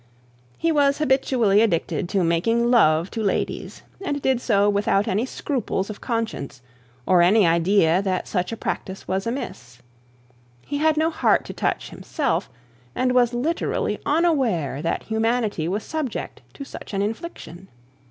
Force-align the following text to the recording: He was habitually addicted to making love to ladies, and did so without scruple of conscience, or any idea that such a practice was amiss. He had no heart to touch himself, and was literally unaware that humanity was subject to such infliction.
He 0.57 0.71
was 0.71 0.97
habitually 0.97 1.61
addicted 1.61 2.09
to 2.09 2.23
making 2.23 2.71
love 2.71 3.11
to 3.11 3.21
ladies, 3.21 3.83
and 4.03 4.19
did 4.19 4.41
so 4.41 4.67
without 4.67 5.05
scruple 5.27 5.81
of 5.81 6.01
conscience, 6.01 6.63
or 7.05 7.21
any 7.21 7.45
idea 7.45 8.01
that 8.01 8.27
such 8.27 8.51
a 8.51 8.57
practice 8.57 9.07
was 9.07 9.27
amiss. 9.27 9.77
He 10.65 10.77
had 10.79 10.97
no 10.97 11.11
heart 11.11 11.45
to 11.45 11.53
touch 11.53 11.91
himself, 11.91 12.49
and 12.95 13.11
was 13.11 13.35
literally 13.35 13.99
unaware 14.03 14.81
that 14.81 15.03
humanity 15.03 15.67
was 15.67 15.83
subject 15.83 16.41
to 16.55 16.63
such 16.65 16.95
infliction. 16.95 17.67